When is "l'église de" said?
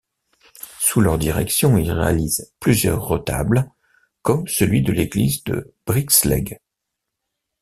4.91-5.75